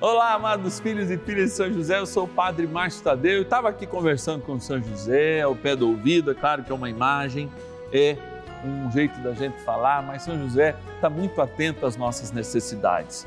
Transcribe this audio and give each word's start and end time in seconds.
Olá, 0.00 0.34
amados 0.34 0.78
filhos 0.78 1.10
e 1.10 1.18
filhas 1.18 1.50
de 1.50 1.56
São 1.56 1.72
José, 1.72 1.98
eu 1.98 2.06
sou 2.06 2.22
o 2.22 2.28
Padre 2.28 2.68
Márcio 2.68 3.02
Tadeu. 3.02 3.32
Eu 3.32 3.42
estava 3.42 3.68
aqui 3.68 3.84
conversando 3.84 4.42
com 4.42 4.60
São 4.60 4.80
José, 4.80 5.40
ao 5.40 5.56
pé 5.56 5.74
do 5.74 5.88
ouvido, 5.88 6.30
é 6.30 6.34
claro 6.34 6.62
que 6.62 6.70
é 6.70 6.74
uma 6.74 6.88
imagem, 6.88 7.50
é 7.92 8.16
um 8.64 8.88
jeito 8.92 9.18
da 9.22 9.32
gente 9.32 9.60
falar, 9.62 10.00
mas 10.04 10.22
São 10.22 10.38
José 10.38 10.76
está 10.94 11.10
muito 11.10 11.42
atento 11.42 11.84
às 11.84 11.96
nossas 11.96 12.30
necessidades. 12.30 13.26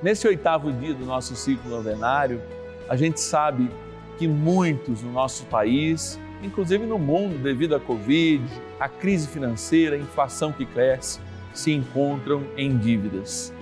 Nesse 0.00 0.28
oitavo 0.28 0.70
dia 0.70 0.94
do 0.94 1.04
nosso 1.04 1.34
ciclo 1.34 1.68
novenário, 1.68 2.40
a 2.88 2.94
gente 2.94 3.18
sabe 3.18 3.68
que 4.16 4.28
muitos 4.28 5.02
no 5.02 5.10
nosso 5.10 5.44
país, 5.46 6.20
inclusive 6.40 6.86
no 6.86 7.00
mundo, 7.00 7.36
devido 7.42 7.74
à 7.74 7.80
Covid, 7.80 8.44
à 8.78 8.88
crise 8.88 9.26
financeira, 9.26 9.96
à 9.96 9.98
inflação 9.98 10.52
que 10.52 10.64
cresce, 10.66 11.18
se 11.52 11.72
encontram 11.72 12.44
em 12.56 12.78
dívidas. 12.78 13.52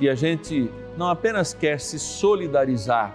E 0.00 0.08
a 0.08 0.16
gente 0.16 0.68
não 0.98 1.08
apenas 1.08 1.54
quer 1.54 1.78
se 1.78 1.96
solidarizar 1.96 3.14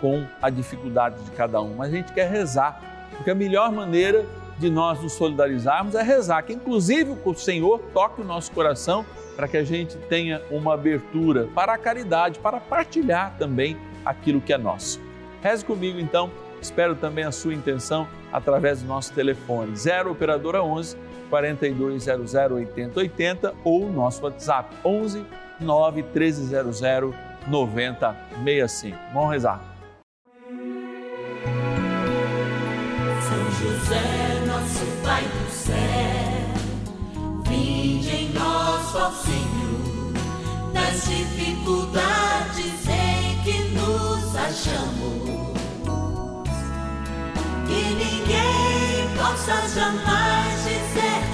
com 0.00 0.24
a 0.40 0.48
dificuldade 0.48 1.20
de 1.24 1.30
cada 1.32 1.60
um, 1.60 1.74
mas 1.74 1.92
a 1.92 1.96
gente 1.96 2.12
quer 2.12 2.30
rezar, 2.30 2.80
porque 3.16 3.28
a 3.28 3.34
melhor 3.34 3.72
maneira 3.72 4.24
de 4.56 4.70
nós 4.70 5.02
nos 5.02 5.14
solidarizarmos 5.14 5.96
é 5.96 6.02
rezar, 6.02 6.42
que 6.42 6.52
inclusive 6.52 7.18
o 7.24 7.34
Senhor 7.34 7.80
toque 7.92 8.20
o 8.20 8.24
nosso 8.24 8.52
coração 8.52 9.04
para 9.34 9.48
que 9.48 9.56
a 9.56 9.64
gente 9.64 9.96
tenha 10.08 10.42
uma 10.48 10.74
abertura 10.74 11.48
para 11.52 11.74
a 11.74 11.78
caridade, 11.78 12.38
para 12.38 12.60
partilhar 12.60 13.34
também 13.36 13.76
aquilo 14.04 14.40
que 14.40 14.52
é 14.52 14.58
nosso. 14.58 15.00
Reze 15.42 15.64
comigo 15.64 15.98
então, 15.98 16.30
espero 16.62 16.94
também 16.94 17.24
a 17.24 17.32
sua 17.32 17.52
intenção 17.52 18.06
através 18.32 18.80
do 18.80 18.86
nosso 18.86 19.12
telefone 19.12 19.76
0 19.76 20.12
operadora 20.12 20.62
11 20.62 20.96
4200 21.34 22.32
8080 22.34 23.54
ou 23.64 23.90
nosso 23.90 24.22
WhatsApp 24.22 24.72
11 24.84 25.26
9 25.58 26.02
1300 26.02 26.80
9065. 27.48 28.96
Vamos 29.12 29.30
rezar. 29.32 29.60
São 33.20 33.50
José, 33.50 34.44
nosso 34.46 34.86
Pai 35.02 35.22
do 35.22 35.50
céu, 35.50 35.74
vinde 37.48 38.10
em 38.10 38.28
nós, 38.32 38.94
ó 38.94 39.10
Senhor, 39.10 40.12
nas 40.72 41.04
dificuldades 41.08 42.88
em 42.88 43.42
que 43.42 43.58
nos 43.74 44.36
achamos. 44.36 45.54
Que 47.66 47.94
ninguém 47.94 48.73
possa 49.34 49.66
jamais 49.68 50.54
dizer 50.62 51.33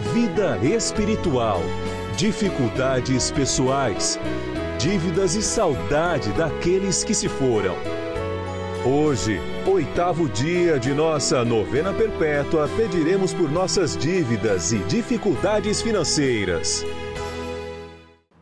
vida 0.00 0.58
espiritual, 0.58 1.60
dificuldades 2.16 3.30
pessoais, 3.30 4.18
dívidas 4.78 5.34
e 5.34 5.42
saudade 5.42 6.32
daqueles 6.32 7.02
que 7.02 7.14
se 7.14 7.28
foram. 7.28 7.74
Hoje, 8.84 9.40
oitavo 9.66 10.28
dia 10.28 10.78
de 10.78 10.92
nossa 10.92 11.44
novena 11.44 11.92
perpétua, 11.92 12.68
pediremos 12.76 13.32
por 13.32 13.50
nossas 13.50 13.96
dívidas 13.96 14.72
e 14.72 14.78
dificuldades 14.80 15.82
financeiras. 15.82 16.84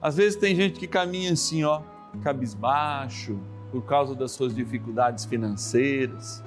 Às 0.03 0.17
vezes 0.17 0.37
tem 0.37 0.55
gente 0.55 0.79
que 0.79 0.87
caminha 0.87 1.33
assim, 1.33 1.65
ó, 1.65 1.81
cabisbaixo, 2.23 3.39
por 3.71 3.83
causa 3.83 4.15
das 4.15 4.33
suas 4.33 4.55
dificuldades 4.55 5.25
financeiras. 5.25 6.45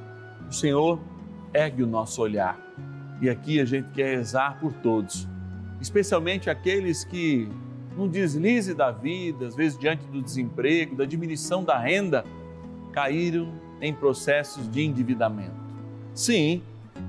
O 0.48 0.54
Senhor 0.54 1.00
ergue 1.54 1.82
o 1.82 1.88
nosso 1.88 2.22
olhar 2.22 2.68
e 3.22 3.30
aqui 3.30 3.60
a 3.60 3.66
gente 3.66 3.90
quer 3.92 4.16
rezar 4.16 4.60
por 4.60 4.74
todos, 4.74 5.28
especialmente 5.82 6.50
aqueles 6.50 7.04
que, 7.04 7.50
num 7.96 8.08
deslize 8.08 8.74
da 8.74 8.92
vida, 8.92 9.48
às 9.48 9.56
vezes 9.56 9.78
diante 9.78 10.06
do 10.08 10.22
desemprego, 10.22 10.96
da 10.96 11.06
diminuição 11.06 11.64
da 11.64 11.78
renda, 11.78 12.24
caíram 12.92 13.54
em 13.82 13.94
processos 13.94 14.70
de 14.70 14.84
endividamento. 14.84 15.56
Sim, 16.14 16.62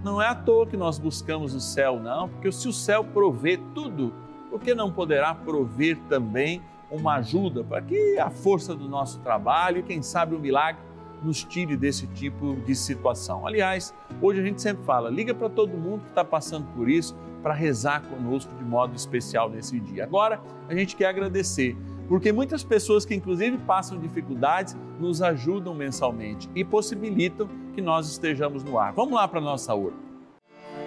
não 0.05 0.21
é 0.21 0.27
à 0.27 0.35
toa 0.35 0.67
que 0.67 0.77
nós 0.77 0.99
buscamos 0.99 1.55
o 1.55 1.61
céu, 1.61 1.99
não, 1.99 2.29
porque 2.29 2.53
se 2.53 2.69
o 2.69 2.73
céu 2.73 3.05
provê 3.05 3.59
tudo, 3.75 4.13
por 4.51 4.61
que 4.61 4.75
não 4.75 4.93
poderá 4.93 5.35
prover 5.35 5.99
também 6.09 6.63
uma 6.91 7.17
ajuda 7.17 7.63
para 7.63 7.83
que 7.83 8.19
a 8.19 8.31
força 8.31 8.75
do 8.75 8.89
nosso 8.89 9.19
trabalho 9.21 9.83
quem 9.83 10.03
sabe, 10.03 10.35
o 10.35 10.39
milagre 10.39 10.81
nos 11.23 11.45
tire 11.45 11.77
desse 11.77 12.07
tipo 12.09 12.57
de 12.67 12.75
situação. 12.75 13.47
Aliás, 13.47 13.95
hoje 14.21 14.41
a 14.41 14.45
gente 14.45 14.61
sempre 14.61 14.85
fala, 14.85 15.11
liga 15.11 15.35
para 15.35 15.49
todo 15.49 15.71
mundo 15.77 16.03
que 16.03 16.09
está 16.11 16.25
passando 16.25 16.67
por 16.75 16.89
isso 16.89 17.17
para 17.43 17.55
rezar 17.55 18.03
conosco 18.03 18.53
de 18.57 18.65
modo 18.65 18.95
especial 18.95 19.49
nesse 19.49 19.79
dia. 19.81 20.05
Agora, 20.05 20.41
a 20.69 20.75
gente 20.75 20.97
quer 20.97 21.07
agradecer, 21.07 21.77
porque 22.09 22.33
muitas 22.33 22.65
pessoas 22.65 23.05
que 23.05 23.15
inclusive 23.15 23.59
passam 23.59 23.99
dificuldades 23.99 24.77
nos 24.99 25.23
ajudam 25.23 25.75
mensalmente 25.75 26.49
e 26.55 26.65
possibilitam 26.65 27.49
que 27.75 27.81
nós 27.81 28.11
estejamos 28.11 28.65
no 28.65 28.79
ar. 28.79 28.93
Vamos 28.93 29.15
lá 29.15 29.27
para 29.29 29.39
a 29.39 29.43
nossa 29.43 29.75
urna. 29.75 30.09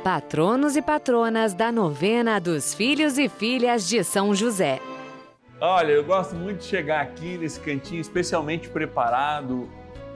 Patronos 0.04 0.76
e 0.76 0.82
patronas 0.82 1.54
da 1.54 1.72
novena 1.72 2.40
dos 2.40 2.74
filhos 2.74 3.18
e 3.18 3.30
filhas 3.30 3.88
de 3.88 4.04
São 4.04 4.34
José. 4.34 4.80
Olha, 5.60 5.92
eu 5.92 6.04
gosto 6.04 6.36
muito 6.36 6.58
de 6.58 6.64
chegar 6.64 7.02
aqui 7.02 7.38
nesse 7.38 7.60
cantinho 7.60 8.02
especialmente 8.02 8.68
preparado 8.68 9.70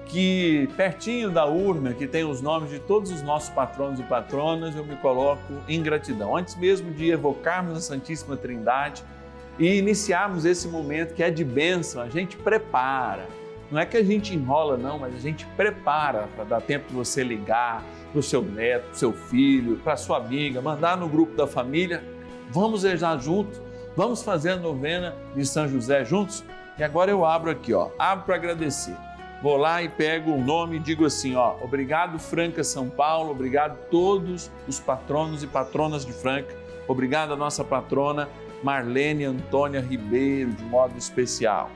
que 0.06 0.70
pertinho 0.78 1.32
da 1.32 1.46
urna, 1.46 1.94
que 1.94 2.08
tem 2.08 2.24
os 2.24 2.42
nomes 2.42 2.70
de 2.70 2.80
todos 2.80 3.12
os 3.12 3.22
nossos 3.22 3.50
patronos 3.50 4.00
e 4.00 4.04
patronas, 4.04 4.76
eu 4.76 4.86
me 4.86 4.96
coloco 4.98 5.42
em 5.68 5.82
gratidão. 5.82 6.36
Antes 6.36 6.56
mesmo 6.56 6.92
de 6.92 7.10
evocarmos 7.10 7.78
a 7.78 7.82
Santíssima 7.82 8.38
Trindade 8.38 9.04
e 9.58 9.78
iniciarmos 9.78 10.46
esse 10.46 10.68
momento 10.68 11.14
que 11.14 11.24
é 11.24 11.32
de 11.32 11.44
bênção, 11.44 12.02
a 12.02 12.10
gente 12.10 12.38
prepara. 12.38 13.28
Não 13.72 13.80
é 13.80 13.86
que 13.86 13.98
a 13.98 14.04
gente 14.04 14.36
enrola, 14.36 14.78
não, 14.78 15.00
mas 15.00 15.16
a 15.16 15.20
gente 15.20 15.46
prepara 15.58 16.30
para 16.36 16.44
dar 16.44 16.62
tempo 16.62 16.88
de 16.88 16.94
você 16.94 17.24
ligar 17.24 17.84
para 18.12 18.20
o 18.20 18.24
seu 18.24 18.44
neto, 18.44 18.84
para 18.84 18.94
o 18.94 18.98
seu 18.98 19.12
filho, 19.12 19.78
para 19.78 19.94
a 19.94 19.98
sua 19.98 20.18
amiga, 20.18 20.62
mandar 20.62 20.96
no 20.96 21.10
grupo 21.10 21.36
da 21.36 21.48
família. 21.48 22.04
Vamos 22.52 22.84
rezar 22.84 23.18
juntos, 23.18 23.60
vamos 23.96 24.22
fazer 24.22 24.52
a 24.52 24.56
novena 24.56 25.16
de 25.36 25.44
São 25.46 25.68
José 25.68 26.06
juntos. 26.06 26.44
E 26.78 26.84
agora 26.84 27.10
eu 27.10 27.26
abro 27.26 27.50
aqui, 27.50 27.74
ó, 27.74 27.90
abro 27.98 28.26
para 28.26 28.36
agradecer 28.36 28.96
vou 29.46 29.58
lá 29.58 29.84
e 29.84 29.88
pego 29.88 30.32
o 30.32 30.44
nome 30.44 30.78
e 30.78 30.80
digo 30.80 31.06
assim, 31.06 31.36
ó, 31.36 31.54
obrigado 31.62 32.18
Franca 32.18 32.64
São 32.64 32.90
Paulo, 32.90 33.30
obrigado 33.30 33.78
todos 33.92 34.50
os 34.68 34.80
patronos 34.80 35.44
e 35.44 35.48
patronas 35.48 36.04
de 36.04 36.12
Franca, 36.12 36.52
obrigado 36.88 37.32
a 37.32 37.36
nossa 37.36 37.64
patrona 37.64 38.28
Marlene 38.64 39.24
Antônia 39.24 39.82
Ribeiro, 39.82 40.50
de 40.52 40.64
modo 40.64 40.98
especial. 40.98 41.70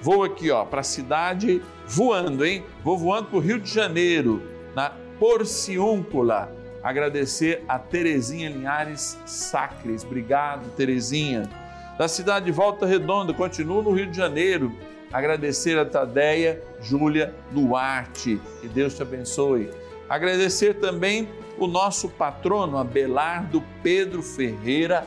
Vou 0.00 0.22
aqui, 0.22 0.48
ó, 0.52 0.64
para 0.64 0.82
a 0.82 0.84
cidade 0.84 1.60
voando, 1.88 2.46
hein? 2.46 2.64
Vou 2.84 2.96
voando 2.96 3.30
para 3.30 3.38
o 3.38 3.40
Rio 3.40 3.58
de 3.58 3.68
Janeiro, 3.68 4.40
na 4.72 4.92
Porciúncula. 5.18 6.54
Agradecer 6.84 7.64
a 7.66 7.80
Terezinha 7.80 8.48
Linhares 8.48 9.20
Sacres. 9.26 10.04
Obrigado, 10.04 10.70
Terezinha. 10.76 11.50
Da 11.98 12.06
cidade 12.06 12.46
de 12.46 12.52
Volta 12.52 12.86
Redonda, 12.86 13.34
continuo 13.34 13.82
no 13.82 13.90
Rio 13.90 14.08
de 14.08 14.16
Janeiro 14.16 14.72
Agradecer 15.12 15.78
a 15.78 15.84
Tadeia 15.84 16.62
Júlia 16.80 17.34
Duarte, 17.50 18.40
que 18.60 18.68
Deus 18.68 18.94
te 18.94 19.02
abençoe. 19.02 19.70
Agradecer 20.08 20.74
também 20.74 21.28
o 21.58 21.66
nosso 21.66 22.08
patrono 22.08 22.78
Abelardo 22.78 23.62
Pedro 23.82 24.22
Ferreira, 24.22 25.06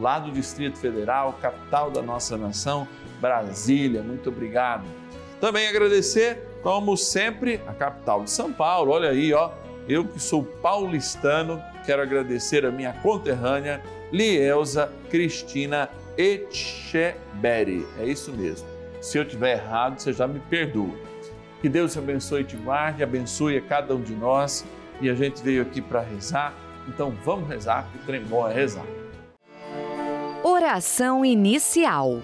lá 0.00 0.18
do 0.18 0.30
Distrito 0.30 0.78
Federal, 0.78 1.38
capital 1.40 1.90
da 1.90 2.02
nossa 2.02 2.36
nação, 2.36 2.88
Brasília. 3.20 4.02
Muito 4.02 4.30
obrigado. 4.30 4.84
Também 5.40 5.68
agradecer, 5.68 6.42
como 6.62 6.96
sempre, 6.96 7.60
a 7.66 7.72
capital 7.72 8.24
de 8.24 8.30
São 8.30 8.52
Paulo. 8.52 8.92
Olha 8.92 9.10
aí, 9.10 9.32
ó, 9.34 9.50
eu 9.88 10.04
que 10.04 10.20
sou 10.20 10.44
paulistano, 10.44 11.62
quero 11.84 12.00
agradecer 12.00 12.64
a 12.64 12.70
minha 12.70 12.92
conterrânea 12.92 13.82
Lielza 14.10 14.90
Cristina 15.10 15.90
Etcheberry. 16.16 17.86
É 17.98 18.04
isso 18.04 18.32
mesmo. 18.32 18.71
Se 19.02 19.18
eu 19.18 19.24
tiver 19.24 19.54
errado, 19.54 19.98
você 19.98 20.12
já 20.12 20.28
me 20.28 20.38
perdoa. 20.38 20.94
Que 21.60 21.68
Deus 21.68 21.92
te 21.92 21.98
abençoe 21.98 22.42
e 22.42 22.44
te 22.44 22.56
guarde, 22.56 23.02
abençoe 23.02 23.58
a 23.58 23.60
cada 23.60 23.96
um 23.96 24.00
de 24.00 24.14
nós. 24.14 24.64
E 25.00 25.10
a 25.10 25.14
gente 25.14 25.42
veio 25.42 25.62
aqui 25.62 25.82
para 25.82 26.00
rezar, 26.00 26.54
então 26.86 27.12
vamos 27.24 27.48
rezar, 27.48 27.88
que 27.90 27.98
o 27.98 28.02
trem 28.06 28.22
bom 28.22 28.48
é 28.48 28.54
rezar. 28.54 28.86
Oração 30.44 31.24
inicial. 31.24 32.20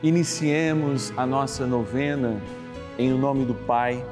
Iniciemos 0.00 1.12
a 1.16 1.26
nossa 1.26 1.66
novena 1.66 2.40
em 2.96 3.12
o 3.12 3.18
nome 3.18 3.44
do 3.44 3.54
Pai 3.54 4.04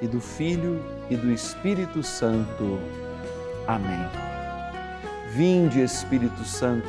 e 0.00 0.06
do 0.06 0.22
Filho 0.22 0.82
e 1.10 1.16
do 1.16 1.30
Espírito 1.30 2.02
Santo. 2.02 2.80
Amém. 3.66 4.08
Vinde, 5.34 5.82
Espírito 5.82 6.44
Santo, 6.44 6.88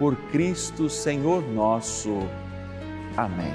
Por 0.00 0.16
Cristo 0.32 0.88
Senhor 0.88 1.46
nosso. 1.46 2.26
Amém. 3.18 3.52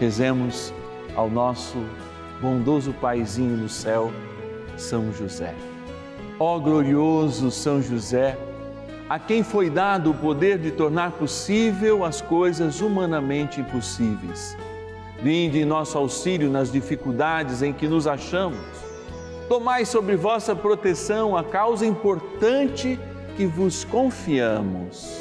Rezemos 0.00 0.72
ao 1.14 1.28
nosso 1.28 1.76
bondoso 2.40 2.94
Paizinho 2.94 3.54
no 3.54 3.68
céu, 3.68 4.10
São 4.78 5.12
José. 5.12 5.54
Ó 6.40 6.58
glorioso 6.58 7.50
São 7.50 7.82
José, 7.82 8.38
a 9.06 9.18
quem 9.18 9.42
foi 9.42 9.68
dado 9.68 10.12
o 10.12 10.14
poder 10.14 10.56
de 10.56 10.70
tornar 10.70 11.10
possível 11.10 12.06
as 12.06 12.22
coisas 12.22 12.80
humanamente 12.80 13.60
impossíveis. 13.60 14.56
Vinde 15.22 15.58
em 15.58 15.66
nosso 15.66 15.98
auxílio 15.98 16.48
nas 16.48 16.72
dificuldades 16.72 17.60
em 17.60 17.74
que 17.74 17.86
nos 17.86 18.06
achamos. 18.06 18.58
Tomai 19.46 19.84
sobre 19.84 20.16
vossa 20.16 20.56
proteção 20.56 21.36
a 21.36 21.44
causa 21.44 21.84
importante 21.84 22.98
que 23.38 23.46
vos 23.46 23.84
confiamos. 23.84 25.16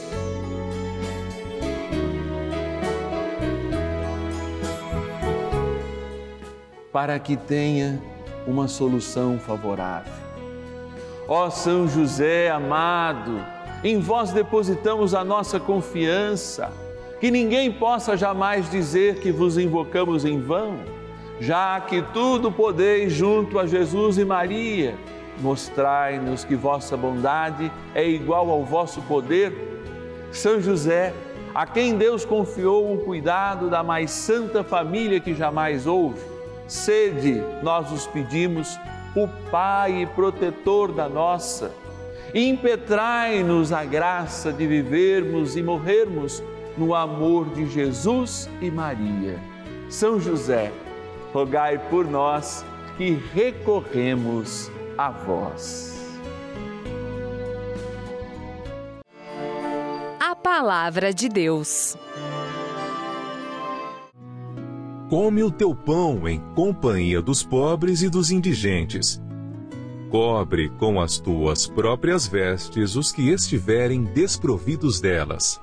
Para 6.92 7.20
que 7.20 7.38
tenha 7.38 8.02
uma 8.48 8.68
solução 8.68 9.38
favorável 9.38 10.12
Ó 11.28 11.52
São 11.52 11.88
José 11.88 12.50
amado, 12.50 13.40
em 13.84 14.00
vós 14.00 14.32
depositamos 14.32 15.14
a 15.14 15.24
nossa 15.24 15.60
confiança, 15.60 16.72
que 17.20 17.30
ninguém 17.30 17.72
possa 17.72 18.18
jamais 18.18 18.68
dizer 18.72 19.20
que 19.20 19.32
vos 19.32 19.60
invocamos 19.60 20.26
em 20.26 20.42
vão, 20.42 20.80
já 21.40 21.80
que 21.82 22.02
tudo 22.02 22.52
podeis 22.52 23.14
junto 23.14 23.60
a 23.60 23.68
Jesus 23.68 24.18
e 24.18 24.26
Maria. 24.26 24.96
Mostrai-nos 25.40 26.44
que 26.44 26.56
vossa 26.56 26.98
bondade 26.98 27.72
é 27.94 28.08
igual 28.08 28.50
ao 28.50 28.64
vosso 28.64 29.02
poder. 29.04 29.54
São 30.32 30.60
José, 30.60 31.14
a 31.54 31.66
quem 31.66 31.96
Deus 31.96 32.26
confiou 32.26 32.94
o 32.94 33.00
cuidado 33.00 33.70
da 33.70 33.84
mais 33.84 34.12
santa 34.12 34.64
família 34.64 35.20
que 35.20 35.34
jamais 35.34 35.88
houve, 35.88 36.22
sede, 36.68 37.42
nós 37.64 37.92
os 37.92 38.08
pedimos, 38.08 38.80
o 39.16 39.28
Pai 39.50 40.10
protetor 40.16 40.92
da 40.92 41.08
nossa. 41.08 41.72
Impetrai-nos 42.34 43.72
a 43.72 43.84
graça 43.86 44.52
de 44.52 44.68
vivermos 44.68 45.56
e 45.56 45.64
morrermos 45.64 46.44
no 46.78 46.94
amor 46.94 47.46
de 47.50 47.66
Jesus 47.68 48.50
e 48.62 48.70
Maria. 48.70 49.40
São 49.90 50.20
José, 50.20 50.72
rogai 51.34 51.80
por 51.90 52.06
nós 52.06 52.66
que 52.98 53.20
recorremos 53.34 54.70
a 54.98 55.12
vós. 55.12 55.96
A 60.20 60.36
Palavra 60.36 61.14
de 61.14 61.30
Deus. 61.30 61.96
Come 65.10 65.44
o 65.44 65.52
teu 65.52 65.76
pão 65.76 66.28
em 66.28 66.40
companhia 66.56 67.22
dos 67.22 67.44
pobres 67.44 68.02
e 68.02 68.10
dos 68.10 68.32
indigentes. 68.32 69.22
Cobre 70.10 70.70
com 70.80 71.00
as 71.00 71.20
tuas 71.20 71.68
próprias 71.68 72.28
vestes 72.28 72.96
os 72.96 73.12
que 73.12 73.30
estiverem 73.30 74.04
desprovidos 74.04 75.00
delas. 75.00 75.62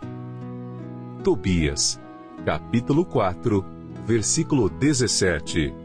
Tobias, 1.25 2.01
capítulo 2.45 3.05
4, 3.05 3.65
versículo 4.07 4.69
17. 4.69 5.84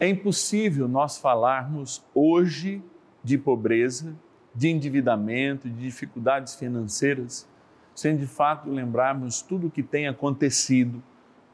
É 0.00 0.08
impossível 0.08 0.88
nós 0.88 1.18
falarmos 1.18 2.02
hoje 2.14 2.82
de 3.22 3.36
pobreza, 3.36 4.16
de 4.54 4.68
endividamento, 4.68 5.68
de 5.68 5.82
dificuldades 5.82 6.54
financeiras 6.54 7.46
sem 7.94 8.16
de 8.16 8.26
fato 8.26 8.70
lembrarmos 8.70 9.42
tudo 9.42 9.66
o 9.66 9.70
que 9.70 9.82
tem 9.82 10.08
acontecido 10.08 11.02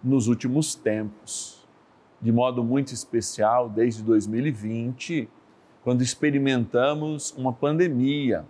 nos 0.01 0.29
últimos 0.29 0.77
tempos, 0.77 1.67
de 2.23 2.31
modo 2.31 2.63
muito 2.63 2.95
especial 2.95 3.69
desde 3.69 4.01
2020, 4.05 5.29
quando 5.83 6.03
experimentamos 6.03 7.33
uma 7.37 7.53
pandemia, 7.53 8.45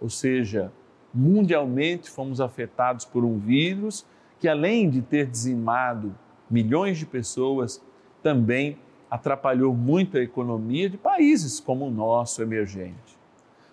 ou 0.00 0.10
seja, 0.10 0.72
mundialmente 1.14 2.10
fomos 2.10 2.40
afetados 2.40 3.04
por 3.04 3.24
um 3.24 3.38
vírus 3.38 4.04
que, 4.40 4.48
além 4.48 4.90
de 4.90 5.00
ter 5.00 5.26
dizimado 5.26 6.12
milhões 6.50 6.98
de 6.98 7.06
pessoas, 7.06 7.80
também 8.24 8.76
atrapalhou 9.10 9.74
muito 9.74 10.16
a 10.16 10.22
economia 10.22 10.90
de 10.90 10.96
países 10.96 11.60
como 11.60 11.86
o 11.86 11.90
nosso 11.90 12.42
emergente. 12.42 13.16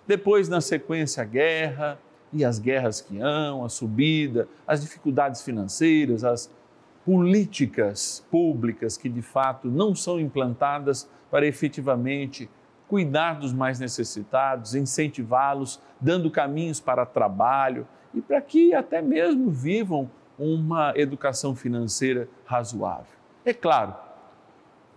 Depois, 0.06 0.50
na 0.50 0.62
sequência, 0.62 1.24
a 1.24 1.25
guerra, 1.25 2.00
e 2.34 2.44
as 2.44 2.58
guerras 2.58 3.00
que 3.00 3.20
hão, 3.20 3.63
a 3.63 3.70
subida, 3.70 4.48
as 4.68 4.82
dificuldades 4.82 5.44
financeiras, 5.44 6.24
as 6.24 6.50
políticas 7.06 8.25
públicas 8.32 8.98
que 8.98 9.08
de 9.08 9.22
fato 9.22 9.68
não 9.68 9.94
são 9.94 10.20
implantadas 10.20 11.08
para 11.30 11.46
efetivamente 11.46 12.50
cuidar 12.88 13.40
dos 13.40 13.54
mais 13.54 13.80
necessitados, 13.80 14.75
incentivá-los, 14.75 15.80
dando 16.02 16.30
caminhos 16.32 16.80
para 16.80 17.06
trabalho 17.06 17.88
e 18.13 18.22
para 18.22 18.42
que 18.42 18.74
até 18.74 19.02
mesmo 19.02 19.50
vivam 19.50 20.10
uma 20.38 20.94
educação 20.96 21.56
financeira 21.56 22.28
razoável. 22.46 23.13
É 23.46 23.54
claro, 23.54 23.94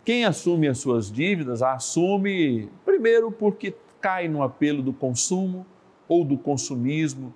quem 0.06 0.24
assume 0.24 0.68
as 0.68 0.78
suas 0.78 1.10
dívidas, 1.10 1.62
assume 1.62 2.70
primeiro 2.84 3.32
porque 3.32 3.74
cai 4.00 4.28
no 4.28 4.40
apelo 4.40 4.80
do 4.80 4.92
consumo, 4.92 5.66
ou 6.06 6.24
do 6.24 6.38
consumismo, 6.38 7.34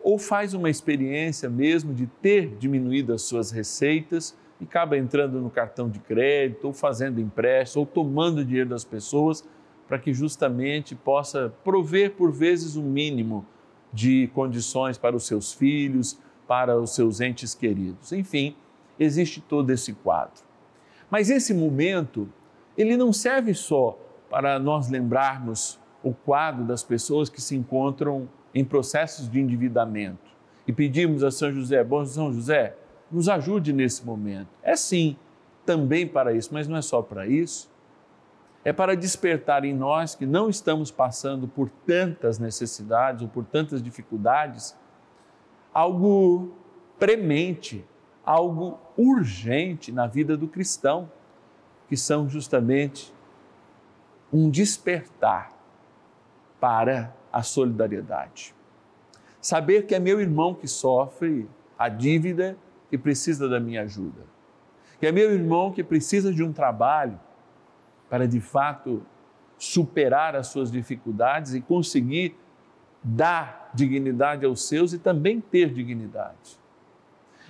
ou 0.00 0.16
faz 0.16 0.54
uma 0.54 0.70
experiência 0.70 1.50
mesmo 1.50 1.92
de 1.92 2.06
ter 2.06 2.54
diminuído 2.60 3.12
as 3.12 3.22
suas 3.22 3.50
receitas 3.50 4.38
e 4.60 4.64
acaba 4.64 4.96
entrando 4.96 5.40
no 5.40 5.50
cartão 5.50 5.90
de 5.90 5.98
crédito, 5.98 6.68
ou 6.68 6.72
fazendo 6.72 7.20
empréstimo, 7.20 7.80
ou 7.80 7.86
tomando 7.86 8.44
dinheiro 8.44 8.70
das 8.70 8.84
pessoas 8.84 9.44
para 9.88 9.98
que 9.98 10.14
justamente 10.14 10.94
possa 10.94 11.52
prover 11.64 12.12
por 12.12 12.30
vezes 12.30 12.76
o 12.76 12.82
um 12.82 12.88
mínimo 12.88 13.44
de 13.92 14.30
condições 14.32 14.96
para 14.96 15.16
os 15.16 15.26
seus 15.26 15.52
filhos, 15.52 16.16
para 16.46 16.78
os 16.78 16.94
seus 16.94 17.20
entes 17.20 17.52
queridos. 17.52 18.12
Enfim, 18.12 18.54
existe 18.96 19.40
todo 19.40 19.70
esse 19.70 19.92
quadro. 19.92 20.45
Mas 21.10 21.30
esse 21.30 21.54
momento, 21.54 22.28
ele 22.76 22.96
não 22.96 23.12
serve 23.12 23.54
só 23.54 23.98
para 24.28 24.58
nós 24.58 24.88
lembrarmos 24.88 25.78
o 26.02 26.12
quadro 26.12 26.64
das 26.64 26.82
pessoas 26.82 27.28
que 27.28 27.40
se 27.40 27.56
encontram 27.56 28.28
em 28.54 28.64
processos 28.64 29.28
de 29.28 29.40
endividamento 29.40 30.26
e 30.66 30.72
pedimos 30.72 31.22
a 31.22 31.30
São 31.30 31.52
José, 31.52 31.82
bom 31.84 32.04
São 32.04 32.32
José, 32.32 32.76
nos 33.10 33.28
ajude 33.28 33.72
nesse 33.72 34.04
momento. 34.04 34.48
É 34.62 34.74
sim, 34.74 35.16
também 35.64 36.06
para 36.06 36.32
isso, 36.32 36.52
mas 36.52 36.66
não 36.66 36.76
é 36.76 36.82
só 36.82 37.00
para 37.02 37.26
isso. 37.26 37.70
É 38.64 38.72
para 38.72 38.96
despertar 38.96 39.64
em 39.64 39.72
nós 39.72 40.16
que 40.16 40.26
não 40.26 40.48
estamos 40.48 40.90
passando 40.90 41.46
por 41.46 41.70
tantas 41.86 42.38
necessidades 42.38 43.22
ou 43.22 43.28
por 43.28 43.44
tantas 43.44 43.80
dificuldades, 43.80 44.76
algo 45.72 46.52
premente, 46.98 47.84
algo 48.26 48.80
urgente 48.96 49.92
na 49.92 50.08
vida 50.08 50.36
do 50.36 50.48
cristão, 50.48 51.10
que 51.88 51.96
são 51.96 52.28
justamente 52.28 53.14
um 54.32 54.50
despertar 54.50 55.52
para 56.60 57.14
a 57.32 57.42
solidariedade. 57.42 58.52
Saber 59.40 59.86
que 59.86 59.94
é 59.94 60.00
meu 60.00 60.20
irmão 60.20 60.52
que 60.52 60.66
sofre 60.66 61.48
a 61.78 61.88
dívida 61.88 62.58
e 62.90 62.98
precisa 62.98 63.48
da 63.48 63.60
minha 63.60 63.82
ajuda. 63.82 64.24
Que 64.98 65.06
é 65.06 65.12
meu 65.12 65.30
irmão 65.30 65.70
que 65.70 65.84
precisa 65.84 66.32
de 66.32 66.42
um 66.42 66.52
trabalho 66.52 67.20
para 68.10 68.26
de 68.26 68.40
fato 68.40 69.06
superar 69.56 70.34
as 70.34 70.48
suas 70.48 70.70
dificuldades 70.70 71.54
e 71.54 71.60
conseguir 71.60 72.36
dar 73.02 73.70
dignidade 73.72 74.44
aos 74.44 74.66
seus 74.66 74.92
e 74.92 74.98
também 74.98 75.40
ter 75.40 75.72
dignidade. 75.72 76.58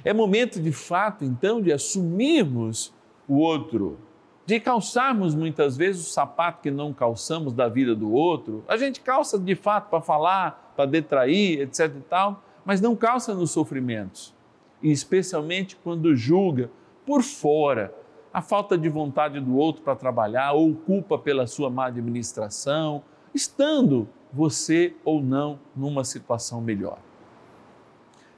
É 0.07 0.13
momento 0.13 0.63
de 0.63 0.71
fato, 0.71 1.25
então, 1.25 1.61
de 1.61 1.73
assumirmos 1.73 2.95
o 3.27 3.39
outro, 3.39 3.99
de 4.47 4.61
calçarmos 4.61 5.35
muitas 5.35 5.77
vezes 5.77 6.07
o 6.07 6.13
sapato 6.13 6.63
que 6.63 6.71
não 6.71 6.95
calçamos 6.95 7.53
da 7.53 7.69
vida 7.69 7.93
do 7.93 8.13
outro. 8.13 8.63
A 8.69 8.77
gente 8.77 9.01
calça 9.01 9.37
de 9.37 9.57
fato 9.57 9.91
para 9.91 10.01
falar, 10.01 10.73
para 10.77 10.87
detrair, 10.87 11.61
etc 11.61 11.93
e 11.97 12.01
tal, 12.03 12.41
mas 12.65 12.81
não 12.81 12.95
calça 12.95 13.35
nos 13.35 13.51
sofrimentos. 13.51 14.33
E 14.81 14.93
especialmente 14.93 15.75
quando 15.75 16.15
julga 16.15 16.71
por 17.05 17.25
fora 17.25 17.93
a 18.33 18.41
falta 18.41 18.79
de 18.79 18.89
vontade 18.89 19.41
do 19.41 19.57
outro 19.57 19.83
para 19.83 19.97
trabalhar 19.97 20.53
ou 20.53 20.73
culpa 20.73 21.19
pela 21.19 21.49
sua 21.49 21.69
má 21.69 21.87
administração, 21.87 23.03
estando 23.35 24.09
você 24.33 24.95
ou 25.05 25.21
não 25.21 25.59
numa 25.75 26.05
situação 26.05 26.61
melhor. 26.61 27.01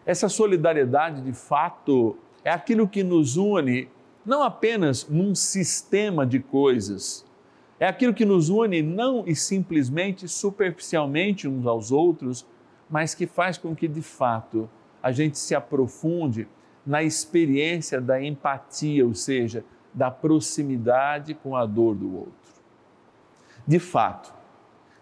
Essa 0.09 0.27
solidariedade, 0.27 1.21
de 1.21 1.35
fato, 1.35 2.17
é 2.43 2.51
aquilo 2.51 2.89
que 2.89 3.05
nos 3.05 3.37
une 3.37 3.91
não 4.25 4.43
apenas 4.43 5.07
num 5.07 5.35
sistema 5.35 6.27
de 6.27 6.41
coisas, 6.41 7.27
é 7.79 7.87
aquilo 7.87 8.15
que 8.15 8.25
nos 8.25 8.49
une 8.49 8.81
não 8.81 9.25
e 9.27 9.37
simplesmente 9.37 10.27
superficialmente 10.27 11.47
uns 11.47 11.67
aos 11.67 11.93
outros, 11.93 12.47
mas 12.89 13.15
que 13.15 13.27
faz 13.27 13.59
com 13.59 13.77
que, 13.77 13.87
de 13.87 14.01
fato, 14.01 14.67
a 15.03 15.13
gente 15.13 15.39
se 15.39 15.55
aprofunde 15.55 16.49
na 16.87 17.03
experiência 17.03 18.01
da 18.01 18.19
empatia, 18.23 19.07
ou 19.07 19.13
seja, 19.13 19.63
da 19.93 20.11
proximidade 20.11 21.35
com 21.35 21.55
a 21.55 21.67
dor 21.67 21.95
do 21.95 22.17
outro. 22.17 22.33
De 23.67 23.79
fato, 23.79 24.33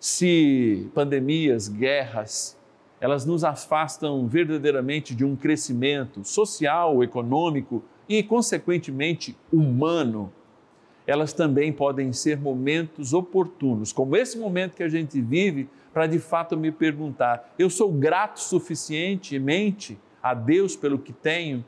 se 0.00 0.90
pandemias, 0.92 1.68
guerras, 1.68 2.58
elas 3.00 3.24
nos 3.24 3.44
afastam 3.44 4.26
verdadeiramente 4.26 5.14
de 5.14 5.24
um 5.24 5.36
crescimento 5.36 6.24
social, 6.24 7.02
econômico 7.02 7.84
e, 8.08 8.22
consequentemente, 8.22 9.36
humano, 9.52 10.32
elas 11.06 11.32
também 11.32 11.72
podem 11.72 12.12
ser 12.12 12.38
momentos 12.38 13.12
oportunos, 13.12 13.92
como 13.92 14.16
esse 14.16 14.38
momento 14.38 14.74
que 14.74 14.82
a 14.82 14.88
gente 14.88 15.20
vive, 15.20 15.68
para 15.92 16.06
de 16.06 16.18
fato 16.18 16.56
me 16.56 16.72
perguntar: 16.72 17.54
eu 17.58 17.70
sou 17.70 17.92
grato 17.92 18.40
suficientemente 18.40 19.98
a 20.22 20.34
Deus 20.34 20.74
pelo 20.74 20.98
que 20.98 21.12
tenho? 21.12 21.64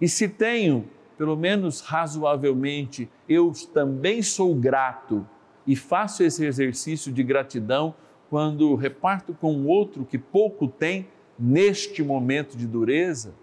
E 0.00 0.08
se 0.08 0.28
tenho, 0.28 0.88
pelo 1.16 1.36
menos 1.36 1.80
razoavelmente, 1.80 3.10
eu 3.28 3.52
também 3.74 4.22
sou 4.22 4.54
grato 4.54 5.26
e 5.66 5.76
faço 5.76 6.22
esse 6.22 6.44
exercício 6.46 7.12
de 7.12 7.22
gratidão 7.22 7.94
quando 8.28 8.74
reparto 8.74 9.34
com 9.34 9.66
outro 9.66 10.04
que 10.04 10.18
pouco 10.18 10.68
tem 10.68 11.08
neste 11.38 12.02
momento 12.02 12.56
de 12.56 12.66
dureza? 12.66 13.34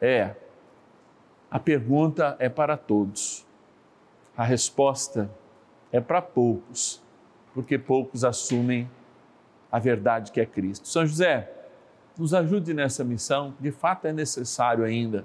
É. 0.00 0.34
A 1.50 1.58
pergunta 1.58 2.36
é 2.38 2.48
para 2.48 2.76
todos. 2.76 3.46
A 4.36 4.44
resposta 4.44 5.30
é 5.90 6.00
para 6.00 6.20
poucos, 6.20 7.02
porque 7.54 7.78
poucos 7.78 8.24
assumem 8.24 8.90
a 9.72 9.78
verdade 9.78 10.32
que 10.32 10.40
é 10.40 10.46
Cristo. 10.46 10.86
São 10.88 11.06
José, 11.06 11.50
nos 12.18 12.34
ajude 12.34 12.74
nessa 12.74 13.02
missão, 13.04 13.54
de 13.60 13.70
fato 13.70 14.06
é 14.06 14.12
necessário 14.12 14.84
ainda 14.84 15.24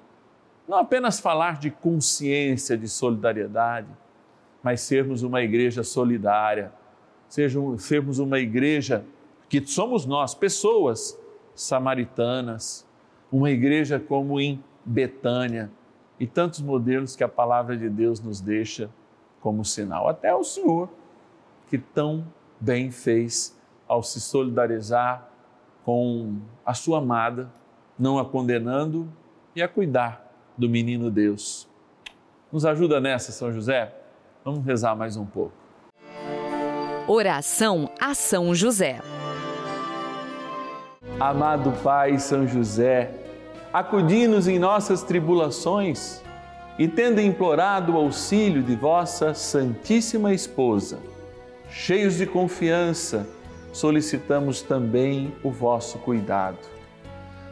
não 0.71 0.77
apenas 0.77 1.19
falar 1.19 1.59
de 1.59 1.69
consciência, 1.69 2.77
de 2.77 2.87
solidariedade, 2.87 3.89
mas 4.63 4.79
sermos 4.79 5.21
uma 5.21 5.41
igreja 5.41 5.83
solidária, 5.83 6.71
sejam, 7.31 7.77
sermos 7.77 8.19
uma 8.19 8.39
igreja 8.39 9.05
que 9.47 9.65
somos 9.65 10.05
nós, 10.05 10.35
pessoas 10.35 11.17
samaritanas, 11.55 12.85
uma 13.31 13.49
igreja 13.49 13.99
como 13.99 14.39
em 14.39 14.61
Betânia 14.83 15.71
e 16.19 16.27
tantos 16.27 16.59
modelos 16.59 17.15
que 17.15 17.23
a 17.23 17.29
palavra 17.29 17.77
de 17.77 17.89
Deus 17.89 18.19
nos 18.19 18.41
deixa 18.41 18.89
como 19.39 19.63
sinal. 19.63 20.09
Até 20.09 20.35
o 20.35 20.43
Senhor, 20.43 20.89
que 21.69 21.77
tão 21.77 22.27
bem 22.59 22.91
fez 22.91 23.57
ao 23.87 24.03
se 24.03 24.19
solidarizar 24.19 25.29
com 25.85 26.37
a 26.65 26.73
sua 26.73 26.97
amada, 26.97 27.49
não 27.97 28.19
a 28.19 28.25
condenando 28.25 29.07
e 29.55 29.61
a 29.61 29.69
cuidar 29.69 30.29
do 30.57 30.67
menino 30.67 31.09
Deus. 31.09 31.67
Nos 32.51 32.65
ajuda 32.65 32.99
nessa, 32.99 33.31
São 33.31 33.53
José? 33.53 33.95
Vamos 34.43 34.65
rezar 34.65 34.95
mais 34.95 35.15
um 35.15 35.25
pouco. 35.25 35.60
Oração 37.13 37.89
a 37.99 38.13
São 38.13 38.55
José. 38.55 39.01
Amado 41.19 41.73
Pai 41.83 42.17
São 42.17 42.47
José, 42.47 43.11
acudi-nos 43.73 44.47
em 44.47 44.57
nossas 44.57 45.03
tribulações 45.03 46.21
e, 46.79 46.87
tendo 46.87 47.19
implorado 47.19 47.91
o 47.91 47.97
auxílio 47.97 48.63
de 48.63 48.77
vossa 48.77 49.33
Santíssima 49.33 50.33
Esposa, 50.33 50.99
cheios 51.69 52.15
de 52.15 52.25
confiança, 52.25 53.27
solicitamos 53.73 54.61
também 54.61 55.35
o 55.43 55.51
vosso 55.51 55.97
cuidado. 55.97 56.59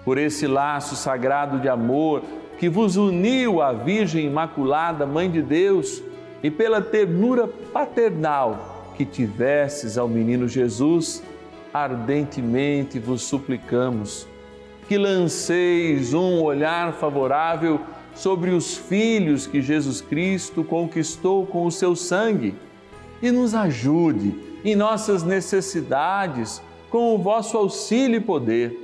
Por 0.05 0.17
esse 0.17 0.47
laço 0.47 0.95
sagrado 0.95 1.59
de 1.59 1.67
amor, 1.67 2.23
que 2.57 2.69
vos 2.69 2.95
uniu 2.95 3.61
à 3.61 3.73
Virgem 3.73 4.25
Imaculada, 4.25 5.05
Mãe 5.05 5.29
de 5.29 5.41
Deus, 5.41 6.01
e 6.41 6.49
pela 6.49 6.79
ternura 6.79 7.45
paternal 7.73 8.78
que 8.99 9.05
tivesses 9.05 9.97
ao 9.97 10.09
menino 10.09 10.45
Jesus, 10.45 11.23
ardentemente 11.73 12.99
vos 12.99 13.21
suplicamos 13.21 14.27
que 14.89 14.97
lanceis 14.97 16.13
um 16.13 16.41
olhar 16.41 16.91
favorável 16.91 17.79
sobre 18.13 18.49
os 18.49 18.75
filhos 18.75 19.47
que 19.47 19.61
Jesus 19.61 20.01
Cristo 20.01 20.65
conquistou 20.65 21.45
com 21.45 21.65
o 21.65 21.71
seu 21.71 21.95
sangue 21.95 22.53
e 23.21 23.31
nos 23.31 23.55
ajude 23.55 24.35
em 24.65 24.75
nossas 24.75 25.23
necessidades 25.23 26.61
com 26.89 27.15
o 27.15 27.17
vosso 27.17 27.55
auxílio 27.55 28.17
e 28.17 28.21
poder. 28.21 28.77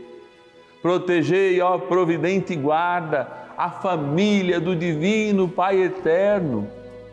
Protegei, 0.81 1.60
ó 1.60 1.77
providente 1.77 2.55
guarda, 2.55 3.27
a 3.57 3.69
família 3.69 4.62
do 4.62 4.74
Divino 4.74 5.50
Pai 5.50 5.81
Eterno, 5.81 6.69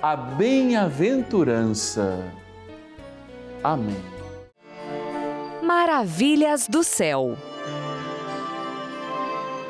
a 0.00 0.14
bem-aventurança. 0.14 2.22
Amém. 3.64 4.00
Maravilhas 5.62 6.68
do 6.68 6.84
céu. 6.84 7.36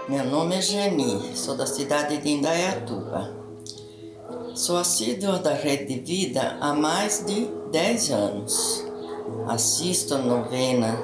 Meu 0.06 0.26
nome 0.26 0.56
é 0.56 0.61
Geni, 0.61 1.35
sou 1.35 1.56
da 1.56 1.64
cidade 1.66 2.18
de 2.18 2.28
Indaiatuba. 2.28 3.38
Sou 4.54 4.76
assídua 4.76 5.38
da 5.38 5.54
Rede 5.54 5.94
de 5.94 6.00
Vida 6.00 6.58
há 6.61 6.75
mais 6.75 7.25
de 7.25 7.49
10 7.73 8.11
anos. 8.11 8.85
Assisto 9.47 10.14
a 10.14 10.18
novena 10.18 10.99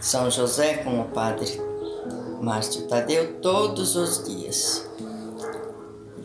São 0.00 0.30
José 0.30 0.78
com 0.78 1.00
o 1.00 1.04
Padre 1.04 1.60
Márcio 2.42 2.86
Tadeu 2.88 3.40
todos 3.40 3.96
os 3.96 4.22
dias. 4.24 4.86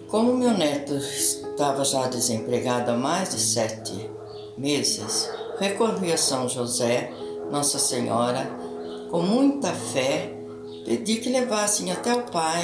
Como 0.08 0.34
meu 0.34 0.52
neto 0.52 1.00
estava 1.58 1.84
já 1.84 2.06
desempregado 2.06 2.92
há 2.92 2.94
mais 2.96 3.30
de 3.30 3.40
sete 3.40 4.12
meses, 4.56 5.28
recorri 5.58 6.14
a 6.14 6.18
São 6.18 6.48
José, 6.48 7.12
Nossa 7.50 7.80
Senhora, 7.80 8.48
com 9.10 9.24
muita 9.24 9.74
fé, 9.74 10.36
pedi 10.86 11.16
que 11.16 11.30
levassem 11.30 11.92
até 11.92 12.14
o 12.14 12.22
Pai 12.26 12.64